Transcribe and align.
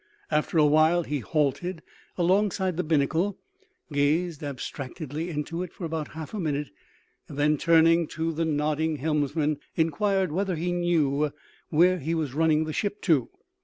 After 0.31 0.57
a 0.57 0.65
while 0.65 1.03
he 1.03 1.19
halted 1.19 1.83
alongside 2.17 2.75
the 2.75 2.83
binnacle, 2.83 3.37
gazed 3.93 4.41
abstractedly 4.43 5.29
into 5.29 5.61
it 5.61 5.71
for 5.73 5.85
about 5.85 6.07
half 6.17 6.33
a 6.33 6.39
minute, 6.39 6.71
and 7.27 7.37
then, 7.37 7.55
turning 7.55 8.07
to 8.07 8.31
the 8.33 8.43
nodding 8.45 8.95
helmsman, 8.95 9.59
inquired 9.75 10.31
whether 10.31 10.55
he 10.55 10.71
knew 10.71 11.31
where 11.69 11.99
he 11.99 12.15
was 12.15 12.33
running 12.33 12.63
the 12.63 12.73
ship 12.73 12.99
to. 13.03 13.29